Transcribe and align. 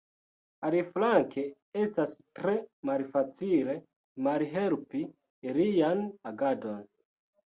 Aliflanke, 0.67 1.41
estas 1.81 2.15
tre 2.39 2.53
malfacile 2.89 3.75
malhelpi 4.29 5.03
ilian 5.53 6.03
agadon. 6.31 6.81